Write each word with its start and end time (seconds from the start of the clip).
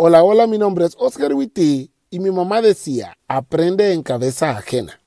Hola, 0.00 0.22
hola, 0.22 0.46
mi 0.46 0.58
nombre 0.58 0.84
es 0.84 0.94
Oscar 0.96 1.34
Witty 1.34 1.90
y 2.08 2.20
mi 2.20 2.30
mamá 2.30 2.62
decía, 2.62 3.18
aprende 3.26 3.92
en 3.92 4.04
cabeza 4.04 4.50
ajena. 4.50 5.00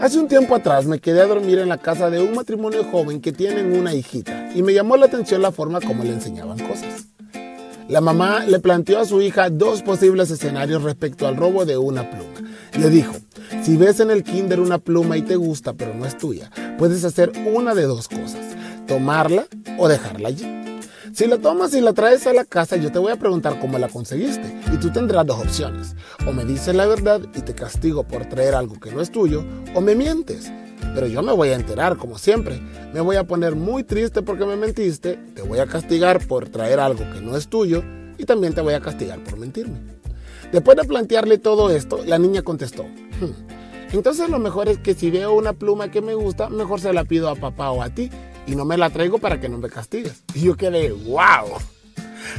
Hace 0.00 0.18
un 0.18 0.28
tiempo 0.28 0.54
atrás 0.54 0.86
me 0.86 0.98
quedé 0.98 1.20
a 1.20 1.26
dormir 1.26 1.58
en 1.58 1.68
la 1.68 1.76
casa 1.76 2.08
de 2.08 2.22
un 2.22 2.34
matrimonio 2.34 2.84
joven 2.84 3.20
que 3.20 3.32
tienen 3.34 3.78
una 3.78 3.92
hijita 3.92 4.50
y 4.54 4.62
me 4.62 4.72
llamó 4.72 4.96
la 4.96 5.04
atención 5.04 5.42
la 5.42 5.52
forma 5.52 5.82
como 5.82 6.02
le 6.02 6.14
enseñaban 6.14 6.58
cosas. 6.66 7.08
La 7.86 8.00
mamá 8.00 8.46
le 8.46 8.60
planteó 8.60 8.98
a 8.98 9.04
su 9.04 9.20
hija 9.20 9.50
dos 9.50 9.82
posibles 9.82 10.30
escenarios 10.30 10.82
respecto 10.84 11.26
al 11.26 11.36
robo 11.36 11.66
de 11.66 11.76
una 11.76 12.08
pluma. 12.08 12.50
Le 12.78 12.88
dijo, 12.88 13.14
si 13.62 13.76
ves 13.76 14.00
en 14.00 14.10
el 14.10 14.24
kinder 14.24 14.60
una 14.60 14.78
pluma 14.78 15.18
y 15.18 15.22
te 15.22 15.36
gusta 15.36 15.74
pero 15.74 15.92
no 15.92 16.06
es 16.06 16.16
tuya, 16.16 16.50
puedes 16.78 17.04
hacer 17.04 17.32
una 17.52 17.74
de 17.74 17.84
dos 17.84 18.08
cosas, 18.08 18.56
tomarla 18.86 19.46
o 19.78 19.88
dejarla 19.88 20.28
allí. 20.28 20.56
Si 21.12 21.26
la 21.26 21.38
tomas 21.38 21.72
y 21.72 21.80
la 21.80 21.94
traes 21.94 22.26
a 22.26 22.34
la 22.34 22.44
casa, 22.44 22.76
yo 22.76 22.92
te 22.92 22.98
voy 22.98 23.10
a 23.10 23.18
preguntar 23.18 23.58
cómo 23.58 23.78
la 23.78 23.88
conseguiste 23.88 24.54
y 24.70 24.76
tú 24.76 24.90
tendrás 24.90 25.24
dos 25.24 25.40
opciones. 25.40 25.96
O 26.26 26.32
me 26.32 26.44
dices 26.44 26.74
la 26.74 26.86
verdad 26.86 27.22
y 27.34 27.40
te 27.40 27.54
castigo 27.54 28.04
por 28.04 28.26
traer 28.26 28.54
algo 28.54 28.78
que 28.78 28.90
no 28.90 29.00
es 29.00 29.10
tuyo, 29.10 29.42
o 29.74 29.80
me 29.80 29.94
mientes. 29.94 30.52
Pero 30.94 31.06
yo 31.06 31.22
me 31.22 31.32
voy 31.32 31.48
a 31.48 31.54
enterar, 31.54 31.96
como 31.96 32.18
siempre. 32.18 32.60
Me 32.92 33.00
voy 33.00 33.16
a 33.16 33.24
poner 33.24 33.54
muy 33.54 33.82
triste 33.82 34.20
porque 34.20 34.44
me 34.44 34.56
mentiste, 34.56 35.18
te 35.34 35.40
voy 35.40 35.58
a 35.58 35.66
castigar 35.66 36.26
por 36.26 36.50
traer 36.50 36.80
algo 36.80 37.10
que 37.10 37.22
no 37.22 37.36
es 37.36 37.48
tuyo 37.48 37.82
y 38.18 38.24
también 38.24 38.52
te 38.52 38.60
voy 38.60 38.74
a 38.74 38.80
castigar 38.80 39.22
por 39.24 39.38
mentirme. 39.38 39.78
Después 40.52 40.76
de 40.76 40.84
plantearle 40.84 41.38
todo 41.38 41.70
esto, 41.70 42.04
la 42.04 42.18
niña 42.18 42.42
contestó, 42.42 42.82
hmm, 42.82 43.55
entonces 43.96 44.28
lo 44.28 44.38
mejor 44.38 44.68
es 44.68 44.78
que 44.78 44.94
si 44.94 45.10
veo 45.10 45.32
una 45.34 45.52
pluma 45.52 45.90
que 45.90 46.00
me 46.00 46.14
gusta, 46.14 46.48
mejor 46.48 46.80
se 46.80 46.92
la 46.92 47.04
pido 47.04 47.28
a 47.28 47.34
papá 47.34 47.70
o 47.70 47.82
a 47.82 47.90
ti 47.90 48.10
y 48.46 48.54
no 48.54 48.64
me 48.64 48.76
la 48.76 48.90
traigo 48.90 49.18
para 49.18 49.40
que 49.40 49.48
no 49.48 49.58
me 49.58 49.68
castigues. 49.68 50.22
Y 50.34 50.42
yo 50.42 50.56
quedé, 50.56 50.92
wow. 50.92 51.58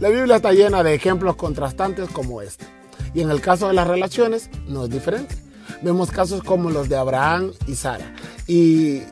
La 0.00 0.08
Biblia 0.08 0.36
está 0.36 0.52
llena 0.52 0.82
de 0.82 0.94
ejemplos 0.94 1.36
contrastantes 1.36 2.08
como 2.10 2.42
este. 2.42 2.64
Y 3.14 3.20
en 3.20 3.30
el 3.30 3.40
caso 3.40 3.68
de 3.68 3.74
las 3.74 3.86
relaciones 3.86 4.50
no 4.68 4.84
es 4.84 4.90
diferente. 4.90 5.34
Vemos 5.82 6.10
casos 6.10 6.42
como 6.42 6.70
los 6.70 6.88
de 6.88 6.96
Abraham 6.96 7.52
y 7.66 7.74
Sara. 7.74 8.14
Y 8.46 9.02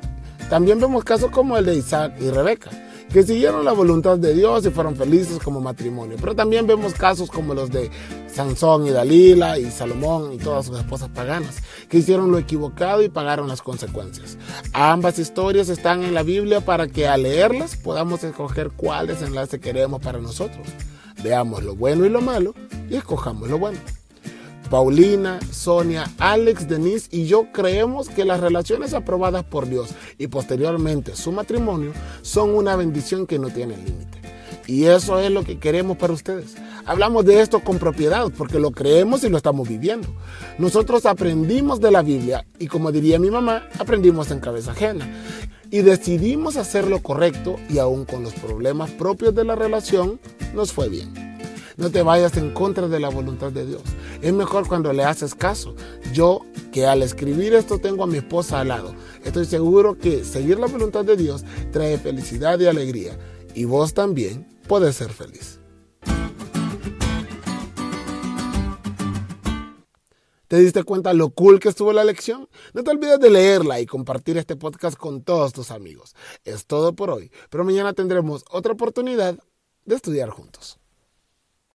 también 0.48 0.80
vemos 0.80 1.04
casos 1.04 1.30
como 1.30 1.56
el 1.56 1.66
de 1.66 1.76
Isaac 1.76 2.14
y 2.20 2.30
Rebeca 2.30 2.70
que 3.12 3.22
siguieron 3.22 3.64
la 3.64 3.72
voluntad 3.72 4.18
de 4.18 4.34
Dios 4.34 4.64
y 4.66 4.70
fueron 4.70 4.96
felices 4.96 5.38
como 5.42 5.60
matrimonio. 5.60 6.16
Pero 6.20 6.34
también 6.34 6.66
vemos 6.66 6.94
casos 6.94 7.30
como 7.30 7.54
los 7.54 7.70
de 7.70 7.90
Sansón 8.32 8.86
y 8.86 8.90
Dalila 8.90 9.58
y 9.58 9.70
Salomón 9.70 10.32
y 10.32 10.38
todas 10.38 10.66
sus 10.66 10.78
esposas 10.78 11.08
paganas, 11.10 11.62
que 11.88 11.98
hicieron 11.98 12.30
lo 12.30 12.38
equivocado 12.38 13.02
y 13.02 13.08
pagaron 13.08 13.48
las 13.48 13.62
consecuencias. 13.62 14.38
Ambas 14.72 15.18
historias 15.18 15.68
están 15.68 16.02
en 16.02 16.14
la 16.14 16.22
Biblia 16.22 16.60
para 16.60 16.88
que 16.88 17.08
al 17.08 17.24
leerlas 17.24 17.76
podamos 17.76 18.24
escoger 18.24 18.70
cuál 18.70 19.08
desenlace 19.08 19.60
queremos 19.60 20.00
para 20.00 20.20
nosotros. 20.20 20.66
Veamos 21.22 21.62
lo 21.64 21.74
bueno 21.74 22.06
y 22.06 22.08
lo 22.08 22.20
malo 22.20 22.54
y 22.88 22.96
escojamos 22.96 23.48
lo 23.48 23.58
bueno. 23.58 23.78
Paulina, 24.70 25.40
Sonia, 25.50 26.08
Alex, 26.18 26.68
Denise 26.68 27.08
y 27.10 27.26
yo 27.26 27.50
creemos 27.52 28.08
que 28.08 28.24
las 28.24 28.38
relaciones 28.38 28.94
aprobadas 28.94 29.42
por 29.42 29.68
Dios 29.68 29.90
y 30.16 30.28
posteriormente 30.28 31.16
su 31.16 31.32
matrimonio 31.32 31.92
son 32.22 32.54
una 32.54 32.76
bendición 32.76 33.26
que 33.26 33.40
no 33.40 33.48
tiene 33.48 33.76
límite. 33.76 34.20
Y 34.68 34.84
eso 34.84 35.18
es 35.18 35.32
lo 35.32 35.42
que 35.42 35.58
queremos 35.58 35.96
para 35.96 36.12
ustedes. 36.12 36.54
Hablamos 36.86 37.24
de 37.24 37.40
esto 37.40 37.64
con 37.64 37.78
propiedad 37.78 38.30
porque 38.38 38.60
lo 38.60 38.70
creemos 38.70 39.24
y 39.24 39.28
lo 39.28 39.36
estamos 39.36 39.68
viviendo. 39.68 40.06
Nosotros 40.58 41.04
aprendimos 41.04 41.80
de 41.80 41.90
la 41.90 42.02
Biblia 42.02 42.46
y 42.60 42.68
como 42.68 42.92
diría 42.92 43.18
mi 43.18 43.32
mamá, 43.32 43.64
aprendimos 43.80 44.30
en 44.30 44.38
cabeza 44.38 44.70
ajena. 44.70 45.08
Y 45.72 45.82
decidimos 45.82 46.56
hacer 46.56 46.86
lo 46.86 47.02
correcto 47.02 47.56
y 47.68 47.78
aún 47.78 48.04
con 48.04 48.22
los 48.22 48.34
problemas 48.34 48.90
propios 48.90 49.34
de 49.34 49.44
la 49.44 49.56
relación, 49.56 50.20
nos 50.54 50.72
fue 50.72 50.88
bien. 50.88 51.12
No 51.80 51.90
te 51.90 52.02
vayas 52.02 52.36
en 52.36 52.50
contra 52.50 52.88
de 52.88 53.00
la 53.00 53.08
voluntad 53.08 53.50
de 53.52 53.64
Dios. 53.64 53.80
Es 54.20 54.34
mejor 54.34 54.68
cuando 54.68 54.92
le 54.92 55.02
haces 55.02 55.34
caso. 55.34 55.74
Yo, 56.12 56.42
que 56.72 56.86
al 56.86 57.02
escribir 57.02 57.54
esto 57.54 57.78
tengo 57.78 58.04
a 58.04 58.06
mi 58.06 58.18
esposa 58.18 58.60
al 58.60 58.68
lado, 58.68 58.94
estoy 59.24 59.46
seguro 59.46 59.96
que 59.96 60.22
seguir 60.22 60.58
la 60.58 60.66
voluntad 60.66 61.06
de 61.06 61.16
Dios 61.16 61.42
trae 61.72 61.96
felicidad 61.96 62.60
y 62.60 62.66
alegría. 62.66 63.18
Y 63.54 63.64
vos 63.64 63.94
también 63.94 64.46
puedes 64.68 64.96
ser 64.96 65.10
feliz. 65.10 65.58
¿Te 70.48 70.58
diste 70.58 70.82
cuenta 70.82 71.14
lo 71.14 71.30
cool 71.30 71.60
que 71.60 71.70
estuvo 71.70 71.94
la 71.94 72.04
lección? 72.04 72.46
No 72.74 72.84
te 72.84 72.90
olvides 72.90 73.20
de 73.20 73.30
leerla 73.30 73.80
y 73.80 73.86
compartir 73.86 74.36
este 74.36 74.54
podcast 74.54 74.98
con 74.98 75.22
todos 75.22 75.54
tus 75.54 75.70
amigos. 75.70 76.14
Es 76.44 76.66
todo 76.66 76.92
por 76.92 77.08
hoy, 77.08 77.32
pero 77.48 77.64
mañana 77.64 77.94
tendremos 77.94 78.44
otra 78.50 78.74
oportunidad 78.74 79.38
de 79.86 79.94
estudiar 79.94 80.28
juntos. 80.28 80.79